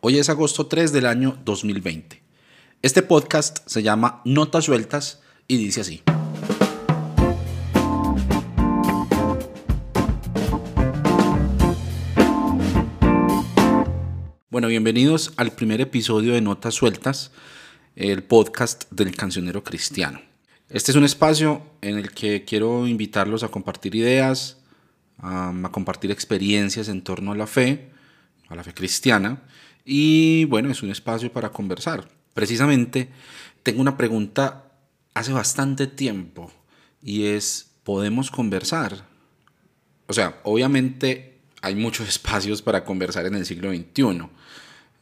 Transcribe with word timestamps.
Hoy 0.00 0.16
es 0.16 0.28
agosto 0.28 0.68
3 0.68 0.92
del 0.92 1.06
año 1.06 1.36
2020. 1.44 2.22
Este 2.82 3.02
podcast 3.02 3.58
se 3.66 3.82
llama 3.82 4.22
Notas 4.24 4.66
Sueltas 4.66 5.22
y 5.48 5.56
dice 5.56 5.80
así. 5.80 6.02
Bueno, 14.50 14.68
bienvenidos 14.68 15.32
al 15.36 15.50
primer 15.50 15.80
episodio 15.80 16.34
de 16.34 16.42
Notas 16.42 16.74
Sueltas, 16.74 17.32
el 17.96 18.22
podcast 18.22 18.88
del 18.92 19.16
cancionero 19.16 19.64
cristiano. 19.64 20.20
Este 20.68 20.92
es 20.92 20.96
un 20.96 21.04
espacio 21.04 21.62
en 21.80 21.98
el 21.98 22.12
que 22.12 22.44
quiero 22.44 22.86
invitarlos 22.86 23.42
a 23.42 23.48
compartir 23.48 23.96
ideas, 23.96 24.58
a 25.18 25.52
compartir 25.72 26.12
experiencias 26.12 26.88
en 26.88 27.02
torno 27.02 27.32
a 27.32 27.36
la 27.36 27.48
fe, 27.48 27.90
a 28.46 28.54
la 28.54 28.62
fe 28.62 28.72
cristiana, 28.72 29.42
y 29.90 30.44
bueno, 30.44 30.70
es 30.70 30.82
un 30.82 30.90
espacio 30.90 31.32
para 31.32 31.48
conversar. 31.48 32.06
Precisamente 32.34 33.08
tengo 33.62 33.80
una 33.80 33.96
pregunta 33.96 34.70
hace 35.14 35.32
bastante 35.32 35.86
tiempo 35.86 36.52
y 37.02 37.24
es, 37.24 37.70
¿podemos 37.84 38.30
conversar? 38.30 39.06
O 40.06 40.12
sea, 40.12 40.40
obviamente 40.44 41.38
hay 41.62 41.74
muchos 41.74 42.06
espacios 42.14 42.60
para 42.60 42.84
conversar 42.84 43.24
en 43.24 43.36
el 43.36 43.46
siglo 43.46 43.70
XXI. 43.70 44.28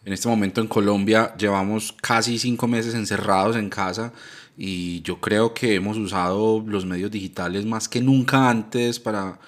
En 0.05 0.13
este 0.13 0.29
momento 0.29 0.61
en 0.61 0.69
Colombia 0.69 1.35
llevamos 1.37 1.93
casi 2.01 2.39
cinco 2.39 2.69
meses 2.69 2.95
encerrados 2.95 3.57
en 3.57 3.69
casa 3.69 4.13
y 4.57 5.03
yo 5.03 5.21
creo 5.21 5.53
que 5.53 5.75
hemos 5.75 5.97
usado 5.97 6.63
los 6.65 6.87
medios 6.87 7.11
digitales 7.11 7.67
más 7.67 7.89
que 7.89 8.01
nunca 8.01 8.49
antes 8.49 9.01
para 9.01 9.41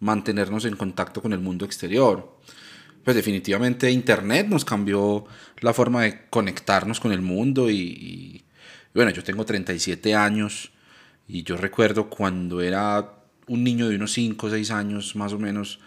mantenernos 0.00 0.64
en 0.64 0.74
contacto 0.74 1.22
con 1.22 1.32
el 1.32 1.38
mundo 1.38 1.64
exterior 1.64 2.40
pues 3.04 3.16
definitivamente 3.16 3.90
Internet 3.90 4.46
nos 4.48 4.64
cambió 4.64 5.24
la 5.60 5.72
forma 5.72 6.02
de 6.02 6.26
conectarnos 6.28 7.00
con 7.00 7.12
el 7.12 7.22
mundo 7.22 7.70
y, 7.70 8.42
bueno, 8.94 9.10
yo 9.10 9.24
tengo 9.24 9.44
37 9.44 10.14
años 10.14 10.72
y 11.26 11.42
yo 11.42 11.56
recuerdo 11.56 12.10
cuando 12.10 12.60
era 12.60 13.14
un 13.46 13.64
niño 13.64 13.88
de 13.88 13.96
unos 13.96 14.12
5 14.12 14.46
o 14.46 14.50
6 14.50 14.70
años 14.70 15.16
más 15.16 15.32
o 15.32 15.38
menos, 15.38 15.80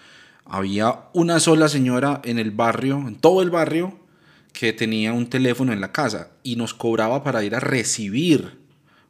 había 0.45 1.05
una 1.13 1.39
sola 1.39 1.69
señora 1.69 2.21
en 2.23 2.39
el 2.39 2.51
barrio, 2.51 2.97
en 3.07 3.15
todo 3.15 3.41
el 3.41 3.49
barrio, 3.49 3.99
que 4.51 4.73
tenía 4.73 5.13
un 5.13 5.29
teléfono 5.29 5.73
en 5.73 5.81
la 5.81 5.91
casa 5.91 6.31
y 6.43 6.55
nos 6.55 6.73
cobraba 6.73 7.23
para 7.23 7.43
ir 7.43 7.55
a 7.55 7.59
recibir 7.59 8.59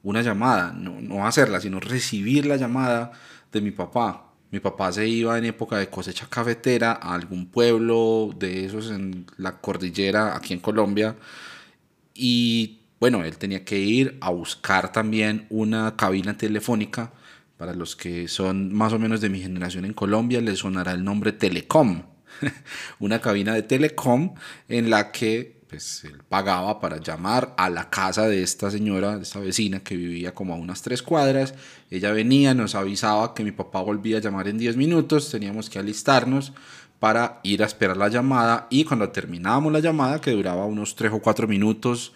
una 0.04 0.22
llamada, 0.22 0.74
no, 0.74 1.02
no 1.02 1.26
hacerla, 1.26 1.60
sino 1.62 1.80
recibir 1.80 2.46
la 2.46 2.58
llamada 2.58 3.12
de 3.52 3.62
mi 3.62 3.72
papá. 3.72 4.33
Mi 4.54 4.60
papá 4.60 4.92
se 4.92 5.08
iba 5.08 5.36
en 5.36 5.46
época 5.46 5.80
de 5.80 5.90
cosecha 5.90 6.28
cafetera 6.30 6.92
a 6.92 7.16
algún 7.16 7.48
pueblo 7.48 8.30
de 8.38 8.66
esos 8.66 8.92
en 8.92 9.26
la 9.38 9.60
cordillera 9.60 10.36
aquí 10.36 10.54
en 10.54 10.60
Colombia 10.60 11.16
y 12.14 12.82
bueno, 13.00 13.24
él 13.24 13.36
tenía 13.40 13.66
que 13.66 13.80
ir 13.80 14.16
a 14.22 14.30
buscar 14.30 14.92
también 14.92 15.48
una 15.50 15.96
cabina 15.96 16.38
telefónica. 16.38 17.14
Para 17.58 17.74
los 17.74 17.96
que 17.96 18.28
son 18.28 18.72
más 18.72 18.94
o 18.94 19.00
menos 19.00 19.22
de 19.22 19.30
mi 19.30 19.42
generación 19.42 19.86
en 19.86 19.94
Colombia, 19.94 20.40
les 20.40 20.60
sonará 20.60 20.92
el 20.92 21.04
nombre 21.04 21.32
Telecom. 21.32 22.04
una 23.00 23.22
cabina 23.22 23.56
de 23.56 23.64
Telecom 23.64 24.36
en 24.70 24.92
la 24.92 25.12
que 25.12 25.63
pues 25.74 26.04
él 26.04 26.22
pagaba 26.30 26.80
para 26.80 26.98
llamar 26.98 27.56
a 27.58 27.68
la 27.68 27.90
casa 27.90 28.28
de 28.28 28.44
esta 28.44 28.70
señora, 28.70 29.18
de 29.18 29.24
esta 29.24 29.40
vecina 29.40 29.80
que 29.80 29.96
vivía 29.96 30.32
como 30.32 30.54
a 30.54 30.58
unas 30.58 30.84
tres 30.84 31.02
cuadras. 31.02 31.56
Ella 31.90 32.12
venía, 32.12 32.54
nos 32.54 32.76
avisaba 32.76 33.34
que 33.34 33.44
mi 33.44 33.52
papá 33.52 33.82
volvía 33.82 34.18
a 34.18 34.22
llamar 34.22 34.48
en 34.48 34.60
10 34.60 34.78
minutos, 34.78 35.32
teníamos 35.32 35.72
que 35.72 35.80
alistarnos 35.80 36.54
para 37.00 37.40
ir 37.42 37.64
a 37.64 37.66
esperar 37.66 37.98
la 37.98 38.08
llamada 38.08 38.68
y 38.70 38.86
cuando 38.86 39.10
terminábamos 39.10 39.74
la 39.74 39.80
llamada, 39.80 40.22
que 40.22 40.30
duraba 40.30 40.64
unos 40.66 40.96
3 40.96 41.14
o 41.14 41.20
4 41.20 41.48
minutos, 41.48 42.14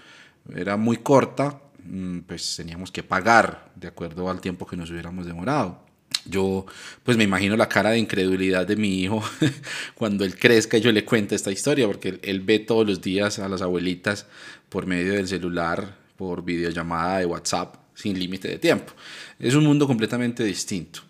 era 0.55 0.77
muy 0.77 0.97
corta, 0.97 1.59
mm, 1.83 2.19
pues 2.27 2.57
teníamos 2.57 2.91
que 2.91 3.01
pagar 3.01 3.71
de 3.75 3.87
acuerdo 3.87 4.29
al 4.29 4.39
tiempo 4.39 4.67
que 4.67 4.77
nos 4.77 4.91
hubiéramos 4.91 5.25
demorado 5.25 5.86
yo 6.25 6.65
pues 7.03 7.17
me 7.17 7.23
imagino 7.23 7.55
la 7.55 7.69
cara 7.69 7.91
de 7.91 7.99
incredulidad 7.99 8.67
de 8.67 8.75
mi 8.75 9.01
hijo 9.01 9.23
cuando 9.95 10.25
él 10.25 10.37
crezca 10.37 10.77
y 10.77 10.81
yo 10.81 10.91
le 10.91 11.05
cuente 11.05 11.35
esta 11.35 11.51
historia, 11.51 11.87
porque 11.87 12.19
él, 12.21 12.41
ve 12.41 12.59
todos 12.59 12.85
los 12.85 13.01
días 13.01 13.39
a 13.39 13.49
las 13.49 13.61
abuelitas 13.61 14.25
por 14.69 14.85
medio 14.85 15.13
del 15.13 15.27
celular, 15.27 15.97
por 16.17 16.43
videollamada 16.43 17.19
de 17.19 17.25
WhatsApp, 17.25 17.75
sin 17.95 18.19
límite 18.19 18.47
de 18.47 18.57
tiempo. 18.57 18.93
Es 19.39 19.55
un 19.55 19.63
mundo 19.63 19.87
completamente 19.87 20.43
distinto. 20.43 21.01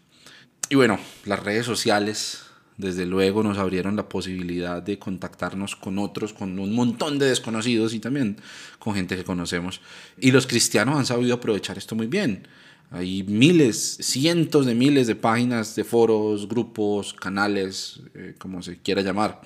Y 0.70 0.76
bueno, 0.76 1.00
las 1.26 1.42
redes 1.42 1.66
sociales 1.66 2.48
desde 2.78 3.08
luego 3.08 3.42
nos 3.42 3.58
abrieron 3.58 3.96
la 3.96 4.08
posibilidad 4.08 4.84
de 4.84 5.00
contactarnos 5.00 5.76
con 5.76 5.98
otros, 5.98 6.34
con 6.34 6.60
un 6.60 6.76
montón 6.76 7.18
de 7.18 7.28
desconocidos 7.28 7.94
y 7.94 8.00
también 8.00 8.38
con 8.78 8.94
gente 8.94 9.16
que 9.16 9.24
conocemos. 9.24 9.82
Y 10.20 10.32
los 10.32 10.46
cristianos 10.46 10.98
han 10.98 11.06
sabido 11.06 11.36
aprovechar 11.36 11.78
esto 11.78 11.96
muy 11.96 12.08
bien. 12.08 12.48
Hay 12.90 13.24
miles, 13.24 13.98
cientos 14.02 14.66
de 14.66 14.74
miles 14.74 15.08
de 15.08 15.16
páginas 15.16 15.76
de 15.76 15.84
foros, 15.84 16.48
grupos, 16.48 17.14
canales, 17.14 18.00
eh, 18.16 18.36
como 18.38 18.62
se 18.62 18.78
quiera 18.78 19.02
llamar. 19.02 19.42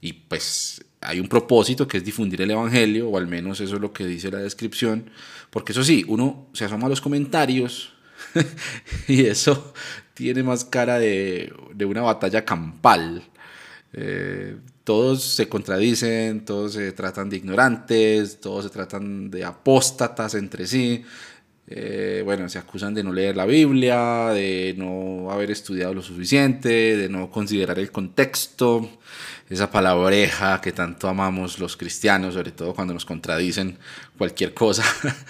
Y 0.00 0.14
pues 0.14 0.84
hay 1.00 1.20
un 1.20 1.28
propósito 1.28 1.86
que 1.86 1.98
es 1.98 2.04
difundir 2.04 2.40
el 2.40 2.50
Evangelio, 2.50 3.08
o 3.10 3.18
al 3.18 3.26
menos 3.26 3.60
eso 3.60 3.74
es 3.74 3.80
lo 3.80 3.92
que 3.92 4.06
dice 4.06 4.30
la 4.30 4.38
descripción. 4.38 5.10
Porque 5.50 5.72
eso 5.72 5.84
sí, 5.84 6.04
uno 6.08 6.48
se 6.54 6.64
asoma 6.64 6.86
a 6.86 6.90
los 6.90 7.00
comentarios 7.00 7.92
y 9.08 9.26
eso 9.26 9.74
tiene 10.14 10.42
más 10.42 10.64
cara 10.64 10.98
de, 10.98 11.52
de 11.74 11.84
una 11.84 12.02
batalla 12.02 12.44
campal. 12.44 13.22
Eh, 13.92 14.56
todos 14.84 15.22
se 15.22 15.48
contradicen, 15.48 16.44
todos 16.44 16.72
se 16.74 16.92
tratan 16.92 17.28
de 17.28 17.36
ignorantes, 17.36 18.40
todos 18.40 18.64
se 18.64 18.70
tratan 18.70 19.30
de 19.30 19.44
apóstatas 19.44 20.34
entre 20.34 20.66
sí. 20.66 21.04
Eh, 21.72 22.22
bueno, 22.24 22.48
se 22.48 22.58
acusan 22.58 22.94
de 22.94 23.04
no 23.04 23.12
leer 23.12 23.36
la 23.36 23.46
Biblia, 23.46 24.30
de 24.30 24.74
no 24.76 25.30
haber 25.30 25.52
estudiado 25.52 25.94
lo 25.94 26.02
suficiente, 26.02 26.96
de 26.96 27.08
no 27.08 27.30
considerar 27.30 27.78
el 27.78 27.92
contexto, 27.92 28.90
esa 29.48 29.70
palabreja 29.70 30.60
que 30.60 30.72
tanto 30.72 31.06
amamos 31.06 31.60
los 31.60 31.76
cristianos, 31.76 32.34
sobre 32.34 32.50
todo 32.50 32.74
cuando 32.74 32.92
nos 32.92 33.04
contradicen 33.04 33.78
cualquier 34.18 34.52
cosa. 34.52 34.84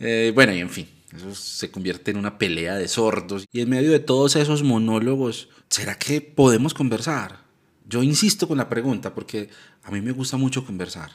Eh, 0.00 0.32
bueno, 0.34 0.52
y 0.52 0.58
en 0.58 0.68
fin, 0.68 0.88
eso 1.16 1.32
se 1.36 1.70
convierte 1.70 2.10
en 2.10 2.16
una 2.16 2.36
pelea 2.36 2.74
de 2.74 2.88
sordos. 2.88 3.46
Y 3.52 3.60
en 3.60 3.70
medio 3.70 3.92
de 3.92 4.00
todos 4.00 4.34
esos 4.34 4.64
monólogos, 4.64 5.48
¿será 5.70 5.96
que 5.96 6.20
podemos 6.20 6.74
conversar? 6.74 7.44
Yo 7.88 8.02
insisto 8.02 8.48
con 8.48 8.58
la 8.58 8.68
pregunta 8.68 9.14
porque 9.14 9.48
a 9.84 9.92
mí 9.92 10.00
me 10.00 10.10
gusta 10.10 10.36
mucho 10.36 10.66
conversar. 10.66 11.12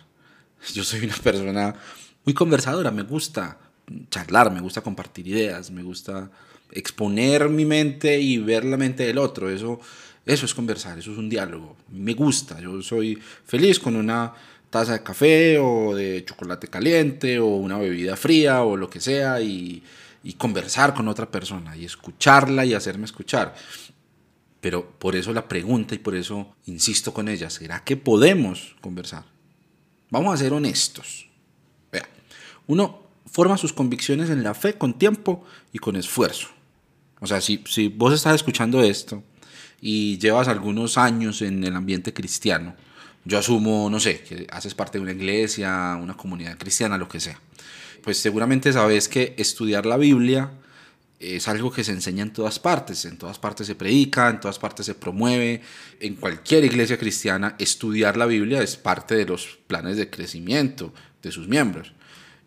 Yo 0.73 0.85
soy 0.85 1.01
una 1.03 1.17
persona 1.17 1.75
muy 2.23 2.33
conversadora, 2.33 2.89
me 2.89 3.03
gusta 3.03 3.59
charlar, 4.09 4.51
me 4.51 4.61
gusta 4.61 4.81
compartir 4.81 5.27
ideas, 5.27 5.71
me 5.71 5.83
gusta 5.83 6.29
exponer 6.71 7.49
mi 7.49 7.65
mente 7.65 8.19
y 8.19 8.37
ver 8.37 8.65
la 8.65 8.77
mente 8.77 9.03
del 9.03 9.17
otro. 9.17 9.49
Eso, 9.49 9.79
eso 10.25 10.45
es 10.45 10.53
conversar, 10.53 10.97
eso 10.99 11.11
es 11.11 11.17
un 11.17 11.29
diálogo. 11.29 11.75
Me 11.91 12.13
gusta, 12.13 12.59
yo 12.59 12.81
soy 12.81 13.19
feliz 13.45 13.79
con 13.79 13.95
una 13.95 14.33
taza 14.69 14.93
de 14.93 15.03
café 15.03 15.57
o 15.59 15.95
de 15.95 16.23
chocolate 16.25 16.67
caliente 16.67 17.39
o 17.39 17.47
una 17.47 17.77
bebida 17.77 18.15
fría 18.15 18.63
o 18.63 18.77
lo 18.77 18.89
que 18.89 18.99
sea 18.99 19.41
y, 19.41 19.83
y 20.23 20.33
conversar 20.33 20.93
con 20.93 21.07
otra 21.07 21.29
persona 21.29 21.75
y 21.75 21.85
escucharla 21.85 22.65
y 22.65 22.73
hacerme 22.73 23.05
escuchar. 23.05 23.55
Pero 24.61 24.91
por 24.91 25.15
eso 25.15 25.33
la 25.33 25.47
pregunta 25.47 25.95
y 25.95 25.99
por 25.99 26.15
eso 26.15 26.55
insisto 26.65 27.13
con 27.13 27.29
ella, 27.29 27.49
¿será 27.49 27.83
que 27.83 27.95
podemos 27.95 28.75
conversar? 28.81 29.23
Vamos 30.09 30.33
a 30.33 30.37
ser 30.37 30.53
honestos. 30.53 31.29
Vea, 31.91 32.07
uno 32.67 33.08
forma 33.25 33.57
sus 33.57 33.73
convicciones 33.73 34.29
en 34.29 34.43
la 34.43 34.53
fe 34.53 34.73
con 34.73 34.97
tiempo 34.97 35.43
y 35.71 35.79
con 35.79 35.95
esfuerzo. 35.95 36.47
O 37.19 37.27
sea, 37.27 37.41
si, 37.41 37.63
si 37.67 37.87
vos 37.87 38.13
estás 38.13 38.35
escuchando 38.35 38.81
esto 38.81 39.23
y 39.81 40.17
llevas 40.17 40.47
algunos 40.47 40.97
años 40.97 41.41
en 41.41 41.63
el 41.63 41.75
ambiente 41.75 42.13
cristiano, 42.13 42.75
yo 43.25 43.37
asumo, 43.37 43.89
no 43.89 43.99
sé, 43.99 44.21
que 44.21 44.47
haces 44.51 44.73
parte 44.73 44.97
de 44.97 45.03
una 45.03 45.11
iglesia, 45.11 45.97
una 46.01 46.15
comunidad 46.15 46.57
cristiana, 46.57 46.97
lo 46.97 47.07
que 47.07 47.19
sea, 47.19 47.39
pues 48.01 48.17
seguramente 48.17 48.71
sabes 48.71 49.09
que 49.09 49.35
estudiar 49.37 49.85
la 49.85 49.97
Biblia 49.97 50.51
es 51.19 51.49
algo 51.49 51.69
que 51.69 51.83
se 51.83 51.91
enseña 51.91 52.23
en 52.23 52.31
todas 52.31 52.59
partes, 52.59 53.03
en 53.03 53.17
todas 53.17 53.37
partes 53.39 53.67
se 53.67 53.75
predica, 53.75 54.29
en 54.29 54.39
todas 54.39 54.57
partes 54.57 54.85
se 54.85 54.95
promueve, 54.95 55.61
en 55.99 56.15
cualquier 56.15 56.63
iglesia 56.63 56.97
cristiana 56.97 57.55
estudiar 57.59 58.15
la 58.15 58.25
Biblia 58.25 58.61
es 58.61 58.77
parte 58.77 59.15
de 59.15 59.25
los 59.25 59.59
planes 59.67 59.97
de 59.97 60.09
crecimiento 60.09 60.93
de 61.21 61.31
sus 61.31 61.47
miembros. 61.47 61.91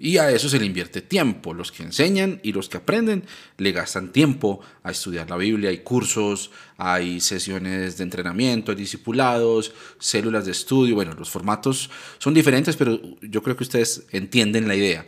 Y 0.04 0.19
a 0.19 0.32
eso 0.32 0.49
se 0.49 0.58
le 0.58 0.66
invierte 0.66 1.00
tiempo. 1.00 1.54
Los 1.54 1.70
que 1.70 1.84
enseñan 1.84 2.40
y 2.43 2.50
los 2.50 2.69
que 2.69 2.78
aprenden 2.78 3.22
le 3.56 3.70
gastan 3.70 4.10
tiempo 4.10 4.58
a 4.82 4.90
estudiar 4.90 5.31
la 5.31 5.37
Biblia. 5.37 5.70
Hay 5.70 5.78
cursos, 5.78 6.50
hay 6.76 7.20
sesiones 7.20 7.99
de 7.99 8.02
entrenamiento, 8.02 8.72
hay 8.72 8.78
discipulados, 8.78 9.72
células 10.00 10.44
de 10.44 10.50
estudio. 10.50 10.96
Bueno, 10.96 11.14
los 11.14 11.31
formatos 11.31 11.88
son 12.19 12.34
diferentes, 12.34 12.75
pero 12.75 13.00
yo 13.20 13.44
creo 13.44 13.56
que 13.56 13.62
ustedes 13.62 14.04
entienden 14.10 14.66
la 14.66 14.75
idea. 14.75 15.06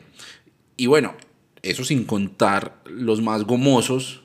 Y 0.76 0.86
bueno, 0.86 1.16
eso 1.62 1.84
sin 1.84 2.04
contar 2.04 2.80
los 2.86 3.20
más 3.20 3.42
gomosos 3.42 4.22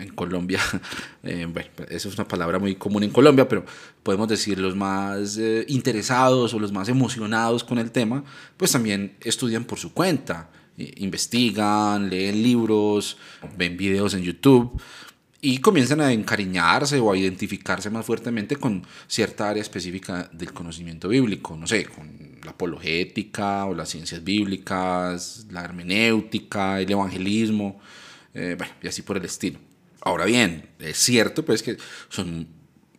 en 0.00 0.08
Colombia, 0.10 0.60
eh, 1.22 1.46
bueno, 1.50 1.70
eso 1.88 2.08
es 2.08 2.14
una 2.14 2.26
palabra 2.26 2.58
muy 2.58 2.74
común 2.74 3.02
en 3.02 3.10
Colombia, 3.10 3.48
pero 3.48 3.64
podemos 4.02 4.28
decir 4.28 4.58
los 4.58 4.74
más 4.74 5.38
eh, 5.38 5.64
interesados 5.68 6.54
o 6.54 6.58
los 6.58 6.72
más 6.72 6.88
emocionados 6.88 7.64
con 7.64 7.78
el 7.78 7.90
tema, 7.90 8.24
pues 8.56 8.72
también 8.72 9.16
estudian 9.20 9.64
por 9.64 9.78
su 9.78 9.92
cuenta, 9.92 10.50
investigan, 10.76 12.10
leen 12.10 12.42
libros, 12.42 13.18
ven 13.56 13.76
videos 13.76 14.14
en 14.14 14.22
YouTube 14.22 14.80
y 15.44 15.58
comienzan 15.58 16.00
a 16.00 16.12
encariñarse 16.12 17.00
o 17.00 17.12
a 17.12 17.16
identificarse 17.16 17.90
más 17.90 18.06
fuertemente 18.06 18.54
con 18.56 18.86
cierta 19.08 19.50
área 19.50 19.60
específica 19.60 20.30
del 20.32 20.52
conocimiento 20.52 21.08
bíblico, 21.08 21.56
no 21.56 21.66
sé, 21.66 21.86
con 21.86 22.38
la 22.44 22.52
apologética 22.52 23.66
o 23.66 23.74
las 23.74 23.88
ciencias 23.88 24.22
bíblicas, 24.22 25.46
la 25.50 25.64
hermenéutica, 25.64 26.80
el 26.80 26.90
evangelismo, 26.90 27.80
eh, 28.34 28.54
bueno, 28.56 28.72
y 28.82 28.88
así 28.88 29.02
por 29.02 29.16
el 29.16 29.24
estilo. 29.24 29.58
Ahora 30.00 30.24
bien, 30.24 30.70
es 30.78 30.98
cierto 30.98 31.44
pues 31.44 31.62
que 31.62 31.76
son 32.08 32.48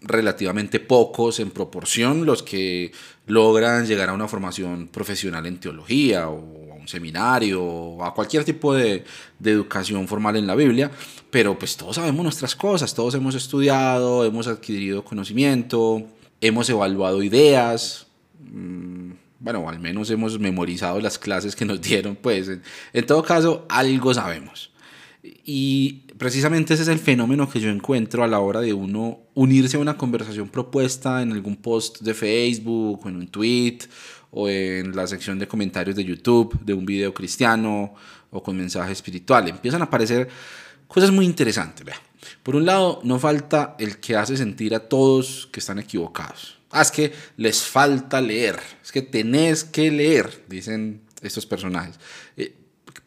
relativamente 0.04 0.80
pocos 0.80 1.40
en 1.40 1.52
proporción 1.52 2.26
los 2.26 2.44
que 2.44 2.92
logran 3.26 3.86
llegar 3.86 4.10
a 4.10 4.14
una 4.14 4.28
formación 4.28 4.88
profesional 4.88 5.46
en 5.46 5.60
teología 5.60 6.28
o 6.28 6.72
a 6.72 6.76
un 6.76 6.88
seminario 6.88 7.64
o 7.64 8.04
a 8.04 8.14
cualquier 8.14 8.44
tipo 8.44 8.74
de, 8.74 9.06
de, 9.40 9.52
educación 9.52 10.08
formal 10.08 10.36
en 10.36 10.46
la 10.46 10.56
Biblia, 10.56 10.92
pero 11.32 11.58
pues 11.58 11.78
todos 11.78 11.96
sabemos 11.96 12.24
nuestras 12.24 12.56
cosas, 12.56 12.94
todos 12.94 13.16
hemos 13.16 13.36
estudiado, 13.36 14.26
hemos 14.26 14.48
adquirido 14.48 15.06
conocimiento, 15.06 16.04
hemos 16.42 16.70
evaluado 16.70 17.24
ideas, 17.24 18.08
mm, 18.40 19.12
bueno, 19.40 19.68
al 19.70 19.80
menos 19.80 20.10
hemos 20.10 20.38
memorizado 20.38 21.00
las 21.00 21.18
clases 21.18 21.56
que 21.56 21.66
nos 21.66 21.82
dieron, 21.82 22.18
pues 22.18 22.50
en, 22.50 22.62
en 22.92 23.06
todo 23.06 23.24
caso 23.24 23.66
algo 23.70 24.14
sabemos. 24.14 24.73
Y 25.24 26.04
precisamente 26.18 26.74
ese 26.74 26.84
es 26.84 26.90
el 26.90 27.00
fenómeno 27.00 27.50
que 27.50 27.62
yo 27.62 27.70
encuentro 27.70 28.24
a 28.24 28.28
la 28.28 28.40
hora 28.40 28.60
de 28.60 28.74
uno 28.74 29.22
unirse 29.34 29.78
a 29.78 29.80
una 29.80 29.98
conversación 29.98 30.50
propuesta 30.50 31.22
en 31.22 31.32
algún 31.32 31.56
post 31.56 32.02
de 32.02 32.14
Facebook 32.14 33.06
o 33.06 33.10
en 33.10 33.16
un 33.16 33.28
tweet 33.28 33.80
o 34.32 34.50
en 34.50 34.94
la 34.94 35.08
sección 35.08 35.40
de 35.40 35.48
comentarios 35.48 35.96
de 35.96 36.04
YouTube 36.04 36.60
de 36.62 36.74
un 36.74 36.86
video 36.86 37.14
cristiano 37.14 37.94
o 38.32 38.44
con 38.44 38.58
mensaje 38.58 38.92
espiritual. 38.92 39.48
Empiezan 39.48 39.82
a 39.82 39.86
aparecer 39.86 40.28
cosas 40.88 41.12
muy 41.12 41.26
interesantes. 41.26 41.86
Vea. 41.86 42.02
Por 42.42 42.56
un 42.56 42.66
lado, 42.66 43.00
no 43.04 43.18
falta 43.18 43.76
el 43.80 44.00
que 44.00 44.18
hace 44.18 44.36
sentir 44.36 44.76
a 44.76 44.80
todos 44.80 45.48
que 45.52 45.60
están 45.60 45.80
equivocados. 45.80 46.58
Ah, 46.72 46.82
es 46.82 46.92
que 46.92 47.14
les 47.38 47.62
falta 47.62 48.20
leer, 48.20 48.60
es 48.82 48.92
que 48.92 49.04
tenés 49.04 49.64
que 49.64 49.92
leer, 49.92 50.44
dicen 50.50 51.02
estos 51.22 51.46
personajes. 51.46 52.00
Eh, 52.36 52.56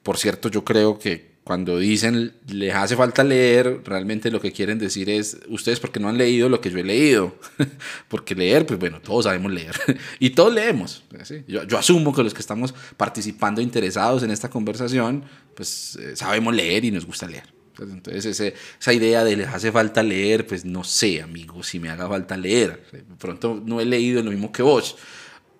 por 0.02 0.16
cierto, 0.18 0.48
yo 0.48 0.64
creo 0.64 0.98
que 0.98 1.35
cuando 1.46 1.78
dicen 1.78 2.34
les 2.48 2.74
hace 2.74 2.96
falta 2.96 3.22
leer, 3.22 3.82
realmente 3.84 4.32
lo 4.32 4.40
que 4.40 4.50
quieren 4.50 4.80
decir 4.80 5.08
es 5.08 5.38
ustedes 5.46 5.78
porque 5.78 6.00
no 6.00 6.08
han 6.08 6.18
leído 6.18 6.48
lo 6.48 6.60
que 6.60 6.72
yo 6.72 6.78
he 6.78 6.82
leído. 6.82 7.36
porque 8.08 8.34
leer, 8.34 8.66
pues 8.66 8.80
bueno, 8.80 9.00
todos 9.00 9.26
sabemos 9.26 9.52
leer. 9.52 9.76
y 10.18 10.30
todos 10.30 10.52
leemos. 10.52 11.04
Yo, 11.46 11.62
yo, 11.62 11.78
asumo 11.78 12.12
que 12.12 12.24
los 12.24 12.34
que 12.34 12.40
estamos 12.40 12.74
participando 12.96 13.60
interesados 13.60 14.24
en 14.24 14.32
esta 14.32 14.50
conversación, 14.50 15.22
pues 15.54 15.94
eh, 16.02 16.16
sabemos 16.16 16.52
leer 16.52 16.84
y 16.84 16.90
nos 16.90 17.06
gusta 17.06 17.28
leer. 17.28 17.54
Pues, 17.76 17.90
entonces 17.90 18.26
ese, 18.26 18.54
esa 18.80 18.92
idea 18.92 19.22
de 19.22 19.36
les 19.36 19.46
hace 19.46 19.70
falta 19.70 20.02
leer, 20.02 20.48
pues 20.48 20.64
no 20.64 20.82
sé, 20.82 21.22
amigo, 21.22 21.62
si 21.62 21.78
me 21.78 21.90
haga 21.90 22.08
falta 22.08 22.36
leer. 22.36 22.82
De 22.90 23.04
pronto 23.20 23.62
no 23.64 23.80
he 23.80 23.84
leído 23.84 24.20
lo 24.20 24.32
mismo 24.32 24.50
que 24.50 24.64
vos. 24.64 24.96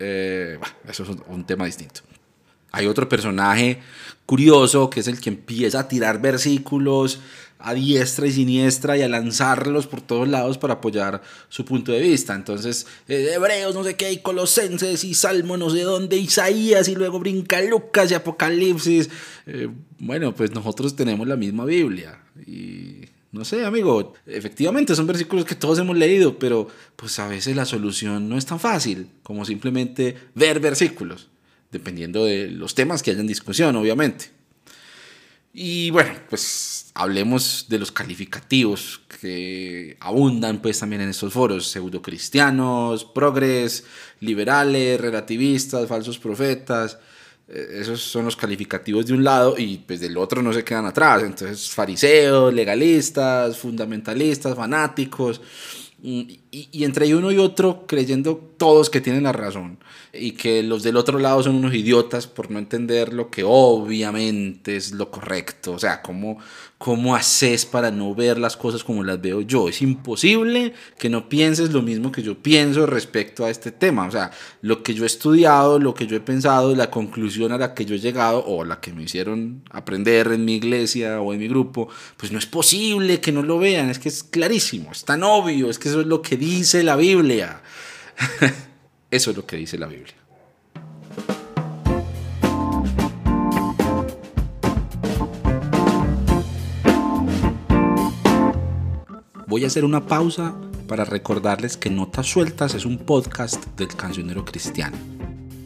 Eh, 0.01 0.57
bueno, 0.59 0.75
eso 0.89 1.05
es 1.05 1.11
un, 1.11 1.23
un 1.29 1.47
tema 1.47 1.65
distinto. 1.65 2.01
Hay 2.77 2.87
otro 2.87 3.09
personaje 3.09 3.79
curioso 4.27 4.91
que 4.91 5.01
es 5.01 5.09
el 5.09 5.19
que 5.19 5.31
empieza 5.31 5.81
a 5.81 5.89
tirar 5.89 6.21
versículos 6.21 7.21
a 7.59 7.73
diestra 7.73 8.27
y 8.27 8.33
siniestra 8.33 8.99
y 8.99 9.03
a 9.03 9.09
lanzarlos 9.09 9.87
por 9.87 10.03
todos 10.03 10.29
lados 10.29 10.59
para 10.59 10.75
apoyar 10.75 11.23
su 11.49 11.65
punto 11.65 11.91
de 11.93 12.01
vista. 12.01 12.35
Entonces, 12.35 12.87
eh, 13.09 13.31
Hebreos, 13.35 13.75
no 13.75 13.83
sé 13.83 13.97
qué, 13.97 14.13
y 14.13 14.19
Colosenses, 14.19 15.05
y 15.05 15.15
Salmo, 15.15 15.57
no 15.57 15.71
sé 15.71 15.81
dónde, 15.85 16.19
Isaías, 16.19 16.87
y 16.89 16.95
luego 16.95 17.19
brinca 17.19 17.63
Lucas 17.63 18.11
y 18.11 18.15
Apocalipsis. 18.15 19.09
Eh, 19.47 19.71
bueno, 19.99 20.35
pues 20.35 20.51
nosotros 20.51 20.95
tenemos 20.95 21.27
la 21.27 21.37
misma 21.37 21.65
Biblia. 21.65 22.21
Y 22.47 23.07
no 23.33 23.47
sé, 23.47 23.65
amigo, 23.65 24.13
efectivamente 24.27 24.95
son 24.95 25.07
versículos 25.07 25.47
que 25.47 25.55
todos 25.55 25.79
hemos 25.79 25.97
leído, 25.97 26.39
pero 26.39 26.69
pues 26.95 27.19
a 27.21 27.27
veces 27.27 27.57
la 27.57 27.65
solución 27.65 28.29
no 28.29 28.37
es 28.37 28.45
tan 28.45 28.61
fácil 28.61 29.09
como 29.23 29.47
simplemente 29.47 30.15
ver 30.35 30.61
versículos 30.61 31.31
dependiendo 31.79 32.25
de 32.25 32.51
los 32.51 32.75
temas 32.75 33.03
que 33.03 33.11
haya 33.11 33.21
en 33.21 33.27
discusión, 33.27 33.77
obviamente. 33.77 34.31
Y 35.53 35.91
bueno, 35.91 36.13
pues 36.29 36.91
hablemos 36.95 37.67
de 37.69 37.79
los 37.79 37.91
calificativos 37.91 39.01
que 39.21 39.97
abundan 40.01 40.61
pues 40.61 40.79
también 40.79 41.03
en 41.03 41.09
estos 41.09 41.33
foros, 41.33 41.69
pseudocristianos, 41.69 43.05
progres, 43.05 43.85
liberales, 44.21 45.01
relativistas, 45.01 45.89
falsos 45.89 46.19
profetas, 46.19 46.99
eh, 47.49 47.79
esos 47.81 48.03
son 48.03 48.25
los 48.25 48.37
calificativos 48.37 49.07
de 49.07 49.15
un 49.15 49.25
lado 49.25 49.55
y 49.57 49.79
pues 49.79 50.01
del 50.01 50.19
otro 50.19 50.43
no 50.43 50.53
se 50.53 50.65
quedan 50.65 50.87
atrás, 50.87 51.23
entonces 51.23 51.71
fariseos, 51.71 52.53
legalistas, 52.53 53.57
fundamentalistas, 53.57 54.55
fanáticos, 54.57 55.41
y, 56.03 56.41
y, 56.57 56.85
entre 56.85 57.15
uno 57.15 57.31
y 57.31 57.39
otro 57.39 57.85
creyendo 57.87 58.37
todos 58.57 58.89
que 58.89 59.03
tienen 59.03 59.25
la 59.25 59.33
razón 59.33 59.79
y 60.13 60.33
que 60.33 60.63
los 60.63 60.83
del 60.83 60.97
otro 60.97 61.19
lado 61.19 61.43
son 61.43 61.57
unos 61.57 61.75
idiotas 61.75 62.27
por 62.27 62.51
no 62.51 62.59
entender 62.59 63.13
lo 63.13 63.31
que 63.31 63.43
obviamente 63.45 64.77
es 64.77 64.93
lo 64.93 65.11
correcto. 65.11 65.73
O 65.73 65.79
sea, 65.79 66.01
¿cómo, 66.01 66.39
cómo 66.79 67.15
haces 67.15 67.67
para 67.67 67.91
no 67.91 68.15
ver 68.15 68.39
las 68.39 68.57
cosas 68.57 68.83
como 68.83 69.05
las 69.05 69.21
veo 69.21 69.43
yo? 69.43 69.69
Es 69.69 69.83
imposible 69.83 70.73
que 70.99 71.11
no 71.11 71.29
pienses 71.29 71.73
lo 71.73 71.83
mismo 71.83 72.13
que 72.13 72.23
yo 72.23 72.39
pienso 72.39 72.87
respecto 72.87 73.45
a 73.45 73.51
este 73.51 73.73
tema. 73.73 74.07
O 74.07 74.11
sea, 74.11 74.31
lo 74.63 74.83
que 74.83 74.95
yo 74.95 75.05
he 75.05 75.07
estudiado, 75.07 75.79
lo 75.79 75.93
que 75.93 76.07
yo 76.07 76.17
he 76.17 76.21
pensado, 76.21 76.75
la 76.75 76.91
conclusión 76.91 77.53
a 77.53 77.59
la 77.59 77.75
que 77.75 77.85
yo 77.85 77.95
he 77.95 77.99
llegado 77.99 78.43
o 78.47 78.65
la 78.65 78.81
que 78.81 78.95
me 78.95 79.03
hicieron 79.03 79.63
aprender 79.71 80.29
en 80.29 80.47
mi 80.47 80.55
iglesia 80.55 81.21
o 81.21 81.35
en 81.35 81.41
mi 81.41 81.49
grupo, 81.49 81.89
pues 82.17 82.33
no 82.33 82.39
es 82.39 82.47
posible 82.47 83.21
que 83.21 83.33
no 83.33 83.43
lo 83.43 83.59
vean. 83.59 83.91
Es 83.91 83.99
que 83.99 84.09
es 84.09 84.23
clarísimo, 84.23 84.93
es 84.93 85.05
tan 85.05 85.23
obvio, 85.23 85.69
es 85.69 85.79
que 85.79 85.91
eso 85.91 86.01
es 86.01 86.07
lo 86.07 86.23
que 86.23 86.39
dice 86.47 86.85
la 86.85 86.97
Biblia. 86.97 87.61
Eso 89.11 89.31
es 89.31 89.37
lo 89.37 89.45
que 89.47 89.57
dice 89.57 89.79
la 89.79 89.87
Biblia. 89.87 90.15
Voy 99.49 99.65
a 99.65 99.67
hacer 99.67 99.85
una 99.85 100.07
pausa 100.07 100.55
para 100.87 101.05
recordarles 101.05 101.77
que 101.77 101.91
Notas 101.91 102.27
Sueltas 102.27 102.75
es 102.75 102.85
un 102.85 102.99
podcast 102.99 103.67
del 103.77 103.89
cancionero 103.89 104.45
cristiano. 104.45 104.97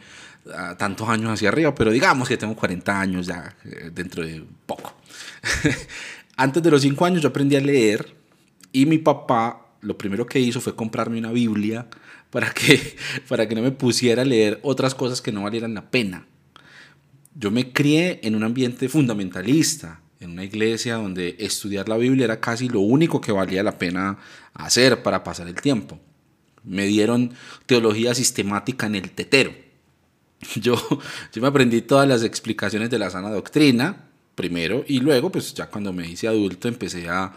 ah, 0.53 0.75
tantos 0.77 1.10
años 1.10 1.32
hacia 1.32 1.50
arriba, 1.50 1.74
pero 1.74 1.89
digamos 1.89 2.29
que 2.29 2.38
tengo 2.38 2.55
40 2.55 3.01
años 3.01 3.25
ya 3.25 3.55
eh, 3.65 3.89
dentro 3.91 4.24
de 4.24 4.43
poco. 4.67 4.93
Antes 6.38 6.62
de 6.62 6.70
los 6.70 6.84
5 6.84 7.05
años 7.05 7.24
yo 7.24 7.29
aprendí 7.29 7.55
a 7.55 7.60
leer 7.60 8.13
y 8.72 8.86
mi 8.86 9.00
papá 9.00 9.65
lo 9.82 9.98
primero 9.98 10.27
que 10.27 10.39
hizo 10.39 10.62
fue 10.62 10.75
comprarme 10.75 11.17
una 11.17 11.32
Biblia 11.32 11.88
para 12.29 12.51
que, 12.51 12.96
para 13.27 13.48
que 13.48 13.55
no 13.55 13.63
me 13.63 13.72
pusiera 13.72 14.22
a 14.22 14.25
leer 14.25 14.60
otras 14.62 14.93
cosas 14.93 15.24
que 15.24 15.32
no 15.32 15.41
valieran 15.41 15.74
la 15.74 15.89
pena. 15.89 16.27
Yo 17.34 17.50
me 17.50 17.74
crié 17.74 18.20
en 18.22 18.36
un 18.36 18.43
ambiente 18.43 18.89
fundamentalista 18.89 20.02
en 20.24 20.32
una 20.32 20.44
iglesia 20.44 20.96
donde 20.96 21.36
estudiar 21.39 21.89
la 21.89 21.98
Biblia 21.98 22.25
era 22.25 22.39
casi 22.39 22.70
lo 22.70 22.80
único 22.80 23.22
que 23.22 23.32
valía 23.32 23.63
la 23.63 23.77
pena 23.77 24.18
hacer 24.53 25.03
para 25.03 25.24
pasar 25.24 25.48
el 25.48 25.56
tiempo. 25.56 26.00
Me 26.63 26.86
dieron 26.86 27.34
teología 27.65 28.15
sistemática 28.15 28.88
en 28.88 28.96
el 28.96 29.12
tetero. 29.12 29.53
Yo, 30.56 30.75
yo 31.32 31.42
me 31.42 31.48
aprendí 31.48 31.82
todas 31.82 32.06
las 32.06 32.22
explicaciones 32.22 32.89
de 32.89 33.00
la 33.00 33.10
sana 33.10 33.30
doctrina, 33.30 34.10
primero, 34.36 34.84
y 34.86 35.00
luego, 35.00 35.32
pues 35.32 35.53
ya 35.53 35.70
cuando 35.70 35.94
me 35.94 36.06
hice 36.06 36.27
adulto, 36.27 36.68
empecé 36.68 37.08
a 37.08 37.34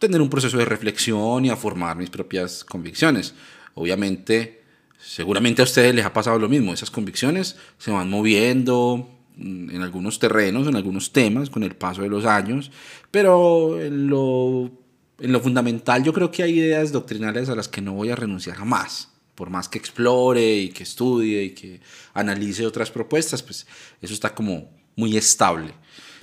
tener 0.00 0.20
un 0.20 0.28
proceso 0.28 0.58
de 0.58 0.64
reflexión 0.64 1.44
y 1.44 1.50
a 1.50 1.56
formar 1.56 1.96
mis 1.96 2.10
propias 2.10 2.64
convicciones. 2.64 3.34
Obviamente, 3.74 4.62
seguramente 4.98 5.62
a 5.62 5.64
ustedes 5.64 5.94
les 5.94 6.04
ha 6.04 6.12
pasado 6.12 6.40
lo 6.40 6.48
mismo, 6.48 6.74
esas 6.74 6.90
convicciones 6.90 7.56
se 7.78 7.92
van 7.92 8.10
moviendo 8.10 9.19
en 9.40 9.82
algunos 9.82 10.18
terrenos, 10.18 10.68
en 10.68 10.76
algunos 10.76 11.12
temas 11.12 11.50
con 11.50 11.62
el 11.62 11.74
paso 11.74 12.02
de 12.02 12.08
los 12.08 12.24
años, 12.24 12.70
pero 13.10 13.80
en 13.80 14.08
lo, 14.08 14.70
en 15.18 15.32
lo 15.32 15.40
fundamental 15.40 16.02
yo 16.04 16.12
creo 16.12 16.30
que 16.30 16.42
hay 16.42 16.58
ideas 16.58 16.92
doctrinales 16.92 17.48
a 17.48 17.54
las 17.54 17.68
que 17.68 17.80
no 17.80 17.94
voy 17.94 18.10
a 18.10 18.16
renunciar 18.16 18.56
jamás 18.56 19.10
por 19.40 19.48
más 19.48 19.70
que 19.70 19.78
explore 19.78 20.58
y 20.58 20.68
que 20.68 20.82
estudie 20.82 21.44
y 21.44 21.50
que 21.52 21.80
analice 22.12 22.66
otras 22.66 22.90
propuestas, 22.90 23.42
pues 23.42 23.66
eso 24.02 24.12
está 24.12 24.34
como 24.34 24.70
muy 24.96 25.16
estable. 25.16 25.72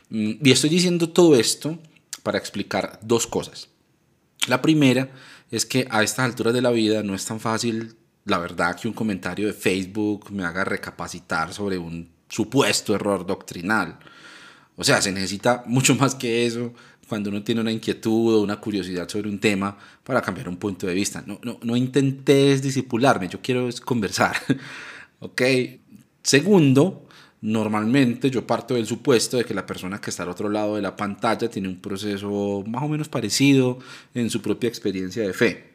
Mm, 0.09 0.33
y 0.43 0.51
estoy 0.51 0.69
diciendo 0.69 1.09
todo 1.09 1.35
esto 1.35 1.79
para 2.21 2.37
explicar 2.37 2.99
dos 3.01 3.25
cosas. 3.25 3.69
La 4.47 4.61
primera 4.61 5.09
es 5.49 5.65
que 5.65 5.87
a 5.89 6.03
estas 6.03 6.25
alturas 6.25 6.53
de 6.53 6.61
la 6.61 6.69
vida 6.69 7.01
no 7.01 7.15
es 7.15 7.25
tan 7.25 7.39
fácil, 7.39 7.95
la 8.25 8.37
verdad, 8.37 8.75
que 8.79 8.87
un 8.87 8.93
comentario 8.93 9.47
de 9.47 9.53
Facebook 9.53 10.31
me 10.31 10.43
haga 10.43 10.63
recapacitar 10.63 11.53
sobre 11.55 11.79
un 11.79 12.16
supuesto 12.27 12.95
error 12.95 13.25
doctrinal. 13.25 13.99
O 14.75 14.83
sea, 14.83 15.01
se 15.01 15.11
necesita 15.11 15.63
mucho 15.65 15.95
más 15.95 16.15
que 16.15 16.45
eso 16.45 16.73
cuando 17.07 17.29
uno 17.29 17.43
tiene 17.43 17.61
una 17.61 17.71
inquietud 17.71 18.35
o 18.35 18.41
una 18.41 18.59
curiosidad 18.59 19.07
sobre 19.07 19.29
un 19.29 19.39
tema 19.39 19.77
para 20.03 20.21
cambiar 20.21 20.49
un 20.49 20.57
punto 20.57 20.87
de 20.87 20.93
vista. 20.93 21.23
No, 21.25 21.39
no, 21.43 21.57
no 21.63 21.75
intentes 21.75 22.61
disipularme, 22.61 23.29
yo 23.29 23.39
quiero 23.41 23.69
conversar. 23.85 24.35
¿Ok? 25.19 25.41
Segundo, 26.21 27.07
normalmente 27.41 28.29
yo 28.29 28.45
parto 28.45 28.73
del 28.73 28.85
supuesto 28.85 29.37
de 29.37 29.45
que 29.45 29.53
la 29.53 29.65
persona 29.65 30.01
que 30.01 30.09
está 30.09 30.23
al 30.23 30.29
otro 30.29 30.49
lado 30.49 30.75
de 30.75 30.81
la 30.81 30.95
pantalla 30.95 31.49
tiene 31.49 31.69
un 31.69 31.79
proceso 31.79 32.63
más 32.67 32.83
o 32.83 32.87
menos 32.87 33.07
parecido 33.07 33.79
en 34.13 34.29
su 34.29 34.41
propia 34.41 34.67
experiencia 34.67 35.23
de 35.23 35.33
fe. 35.33 35.71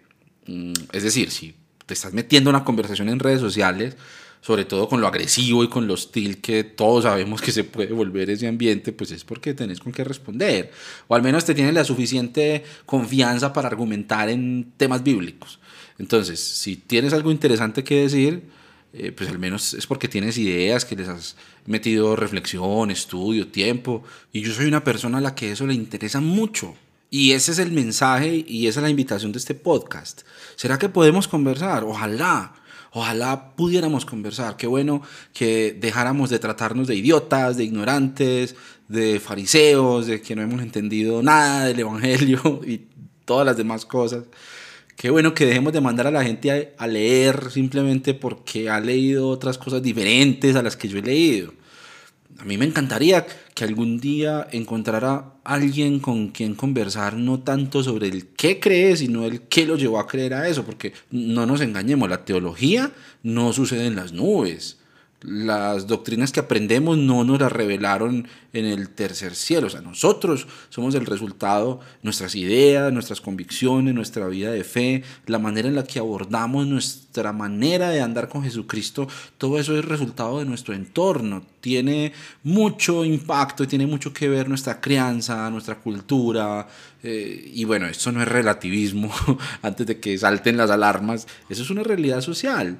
Mm, 0.46 0.72
es 0.92 1.02
decir, 1.02 1.30
si 1.30 1.54
te 1.86 1.94
estás 1.94 2.12
metiendo 2.12 2.50
en 2.50 2.56
una 2.56 2.64
conversación 2.64 3.08
en 3.08 3.18
redes 3.18 3.40
sociales, 3.40 3.96
sobre 4.42 4.64
todo 4.64 4.88
con 4.88 5.00
lo 5.00 5.06
agresivo 5.06 5.62
y 5.62 5.68
con 5.68 5.86
lo 5.86 5.94
hostil 5.94 6.40
que 6.40 6.64
todos 6.64 7.04
sabemos 7.04 7.40
que 7.40 7.52
se 7.52 7.62
puede 7.62 7.92
volver 7.92 8.28
ese 8.28 8.48
ambiente, 8.48 8.92
pues 8.92 9.12
es 9.12 9.24
porque 9.24 9.54
tenés 9.54 9.78
con 9.78 9.92
qué 9.92 10.02
responder. 10.02 10.72
O 11.06 11.14
al 11.14 11.22
menos 11.22 11.44
te 11.44 11.54
tienes 11.54 11.72
la 11.72 11.84
suficiente 11.84 12.64
confianza 12.84 13.52
para 13.52 13.68
argumentar 13.68 14.28
en 14.28 14.72
temas 14.76 15.04
bíblicos. 15.04 15.60
Entonces, 15.98 16.40
si 16.40 16.74
tienes 16.74 17.12
algo 17.12 17.30
interesante 17.30 17.84
que 17.84 18.02
decir, 18.02 18.42
eh, 18.92 19.12
pues 19.12 19.30
al 19.30 19.38
menos 19.38 19.74
es 19.74 19.86
porque 19.86 20.08
tienes 20.08 20.36
ideas, 20.36 20.84
que 20.84 20.96
les 20.96 21.08
has 21.08 21.36
metido 21.64 22.16
reflexión, 22.16 22.90
estudio, 22.90 23.46
tiempo. 23.46 24.02
Y 24.32 24.42
yo 24.42 24.52
soy 24.52 24.66
una 24.66 24.82
persona 24.82 25.18
a 25.18 25.20
la 25.20 25.36
que 25.36 25.52
eso 25.52 25.68
le 25.68 25.74
interesa 25.74 26.20
mucho. 26.20 26.74
Y 27.10 27.32
ese 27.32 27.52
es 27.52 27.60
el 27.60 27.70
mensaje 27.70 28.44
y 28.48 28.66
esa 28.66 28.80
es 28.80 28.84
la 28.84 28.90
invitación 28.90 29.30
de 29.30 29.38
este 29.38 29.54
podcast. 29.54 30.22
¿Será 30.56 30.78
que 30.78 30.88
podemos 30.88 31.28
conversar? 31.28 31.84
Ojalá. 31.84 32.54
Ojalá 32.94 33.54
pudiéramos 33.56 34.04
conversar. 34.04 34.56
Qué 34.56 34.66
bueno 34.66 35.02
que 35.32 35.76
dejáramos 35.78 36.28
de 36.28 36.38
tratarnos 36.38 36.86
de 36.86 36.94
idiotas, 36.94 37.56
de 37.56 37.64
ignorantes, 37.64 38.54
de 38.88 39.18
fariseos, 39.18 40.06
de 40.06 40.20
que 40.20 40.36
no 40.36 40.42
hemos 40.42 40.60
entendido 40.60 41.22
nada 41.22 41.64
del 41.64 41.80
Evangelio 41.80 42.60
y 42.66 42.82
todas 43.24 43.46
las 43.46 43.56
demás 43.56 43.86
cosas. 43.86 44.24
Qué 44.96 45.08
bueno 45.08 45.32
que 45.32 45.46
dejemos 45.46 45.72
de 45.72 45.80
mandar 45.80 46.06
a 46.06 46.10
la 46.10 46.22
gente 46.22 46.74
a, 46.76 46.86
leer 46.86 47.50
simplemente 47.50 48.12
porque 48.12 48.68
ha 48.68 48.78
leído 48.78 49.28
otras 49.28 49.56
cosas 49.56 49.82
diferentes 49.82 50.54
a 50.54 50.62
las 50.62 50.76
que 50.76 50.88
yo 50.88 50.98
he 50.98 51.02
leído. 51.02 51.54
A 52.38 52.44
mí 52.44 52.58
me 52.58 52.64
encantaría 52.64 53.26
que 53.54 53.64
algún 53.64 54.00
día 54.00 54.48
encontrara 54.50 55.34
alguien 55.44 56.00
con 56.00 56.28
quien 56.28 56.54
conversar 56.54 57.16
no 57.16 57.40
tanto 57.40 57.82
sobre 57.82 58.08
el 58.08 58.28
qué 58.28 58.58
cree, 58.58 58.96
sino 58.96 59.24
el 59.24 59.42
qué 59.42 59.66
lo 59.66 59.76
llevó 59.76 59.98
a 59.98 60.06
creer 60.06 60.34
a 60.34 60.48
eso, 60.48 60.64
porque 60.64 60.92
no 61.10 61.46
nos 61.46 61.60
engañemos, 61.60 62.08
la 62.08 62.24
teología 62.24 62.92
no 63.22 63.52
sucede 63.52 63.86
en 63.86 63.96
las 63.96 64.12
nubes 64.12 64.78
las 65.22 65.86
doctrinas 65.86 66.32
que 66.32 66.40
aprendemos 66.40 66.98
no 66.98 67.24
nos 67.24 67.40
las 67.40 67.52
revelaron 67.52 68.26
en 68.52 68.66
el 68.66 68.88
tercer 68.90 69.34
cielo. 69.34 69.68
O 69.68 69.70
sea, 69.70 69.80
nosotros 69.80 70.46
somos 70.68 70.94
el 70.94 71.06
resultado, 71.06 71.80
nuestras 72.02 72.34
ideas, 72.34 72.92
nuestras 72.92 73.20
convicciones, 73.20 73.94
nuestra 73.94 74.26
vida 74.26 74.50
de 74.50 74.64
fe, 74.64 75.02
la 75.26 75.38
manera 75.38 75.68
en 75.68 75.74
la 75.74 75.84
que 75.84 75.98
abordamos 75.98 76.66
nuestra 76.66 77.32
manera 77.32 77.90
de 77.90 78.00
andar 78.00 78.28
con 78.28 78.42
Jesucristo, 78.42 79.08
todo 79.38 79.58
eso 79.58 79.78
es 79.78 79.84
resultado 79.84 80.38
de 80.38 80.44
nuestro 80.44 80.74
entorno. 80.74 81.44
Tiene 81.60 82.12
mucho 82.42 83.04
impacto 83.04 83.66
tiene 83.66 83.86
mucho 83.86 84.12
que 84.12 84.28
ver 84.28 84.48
nuestra 84.48 84.80
crianza, 84.80 85.48
nuestra 85.50 85.76
cultura. 85.76 86.66
Eh, 87.02 87.50
y 87.54 87.64
bueno, 87.64 87.86
esto 87.86 88.12
no 88.12 88.22
es 88.22 88.28
relativismo 88.28 89.12
antes 89.62 89.86
de 89.86 90.00
que 90.00 90.16
salten 90.18 90.56
las 90.56 90.70
alarmas, 90.70 91.26
eso 91.48 91.62
es 91.62 91.70
una 91.70 91.82
realidad 91.82 92.20
social. 92.20 92.78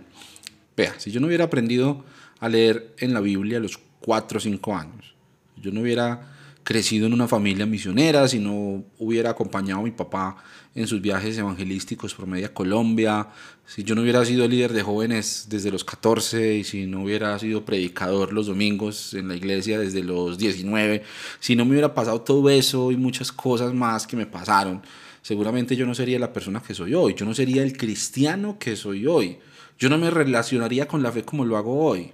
Vea, 0.77 0.95
si 0.99 1.11
yo 1.11 1.21
no 1.21 1.27
hubiera 1.27 1.45
aprendido 1.45 2.05
a 2.43 2.49
leer 2.49 2.93
en 2.99 3.15
la 3.15 3.21
Biblia 3.21 3.59
a 3.59 3.61
los 3.61 3.79
4 4.01 4.39
o 4.39 4.41
5 4.41 4.75
años. 4.75 5.15
Yo 5.57 5.71
no 5.71 5.81
hubiera 5.81 6.29
crecido 6.65 7.07
en 7.07 7.13
una 7.13 7.29
familia 7.29 7.67
misionera, 7.67 8.27
si 8.27 8.41
no 8.41 8.83
hubiera 8.99 9.31
acompañado 9.31 9.81
a 9.81 9.85
mi 9.85 9.93
papá 9.93 10.37
en 10.75 10.89
sus 10.89 11.01
viajes 11.01 11.39
evangelísticos 11.39 12.15
por 12.15 12.27
media 12.27 12.53
Colombia, 12.53 13.29
si 13.65 13.85
yo 13.85 13.95
no 13.95 14.03
hubiera 14.03 14.25
sido 14.25 14.49
líder 14.49 14.73
de 14.73 14.83
jóvenes 14.83 15.47
desde 15.51 15.71
los 15.71 15.85
14 15.85 16.57
y 16.57 16.65
si 16.65 16.87
no 16.87 17.05
hubiera 17.05 17.39
sido 17.39 17.65
predicador 17.65 18.33
los 18.33 18.49
domingos 18.49 19.15
en 19.15 19.29
la 19.29 19.37
iglesia 19.37 19.79
desde 19.79 20.03
los 20.03 20.37
19, 20.37 21.05
si 21.39 21.55
no 21.55 21.65
me 21.65 21.73
hubiera 21.73 21.95
pasado 21.95 22.23
todo 22.23 22.51
eso 22.51 22.91
y 22.91 22.97
muchas 22.97 23.31
cosas 23.31 23.73
más 23.73 24.05
que 24.09 24.17
me 24.17 24.27
pasaron, 24.27 24.83
seguramente 25.23 25.77
yo 25.77 25.87
no 25.87 25.95
sería 25.95 26.19
la 26.19 26.33
persona 26.33 26.61
que 26.61 26.75
soy 26.75 26.93
hoy, 26.95 27.15
yo 27.15 27.25
no 27.25 27.35
sería 27.35 27.63
el 27.63 27.77
cristiano 27.77 28.57
que 28.59 28.75
soy 28.75 29.07
hoy, 29.07 29.39
yo 29.79 29.89
no 29.89 29.97
me 29.97 30.11
relacionaría 30.11 30.89
con 30.89 31.05
la 31.05 31.13
fe 31.13 31.23
como 31.23 31.45
lo 31.45 31.57
hago 31.57 31.85
hoy. 31.85 32.13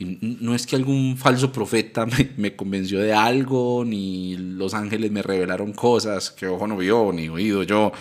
No 0.00 0.54
es 0.54 0.66
que 0.66 0.76
algún 0.76 1.16
falso 1.16 1.50
profeta 1.50 2.06
me, 2.36 2.54
convenció 2.54 3.00
de 3.00 3.12
algo, 3.12 3.84
ni 3.84 4.36
los 4.36 4.74
ángeles 4.74 5.10
me 5.10 5.22
revelaron 5.22 5.72
cosas 5.72 6.30
que 6.30 6.46
ojo 6.46 6.66
no 6.66 6.76
vio, 6.76 7.12
ni 7.12 7.28
oído 7.28 7.64
yo. 7.64 7.92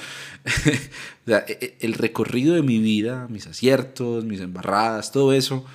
e, 1.27 1.33
e, 1.47 1.77
el 1.79 1.93
recorrido 1.93 2.53
de 2.53 2.61
mi 2.61 2.79
vida, 2.79 3.27
mis 3.29 3.47
aciertos, 3.47 4.25
mis 4.25 4.41
embarradas, 4.41 5.11
todo 5.11 5.33
eso, 5.33 5.65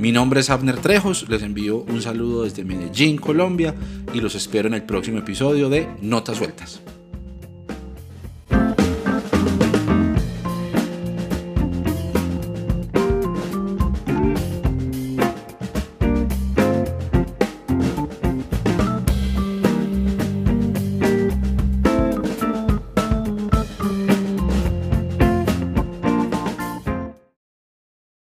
Mi 0.00 0.12
nombre 0.12 0.40
es 0.40 0.48
Abner 0.48 0.78
Trejos, 0.78 1.28
les 1.28 1.42
envío 1.42 1.84
un 1.86 2.00
saludo 2.00 2.44
desde 2.44 2.64
Medellín, 2.64 3.18
Colombia, 3.18 3.74
y 4.14 4.22
los 4.22 4.34
espero 4.34 4.66
en 4.66 4.72
el 4.72 4.82
próximo 4.82 5.18
episodio 5.18 5.68
de 5.68 5.86
Notas 6.00 6.38
Sueltas. 6.38 6.80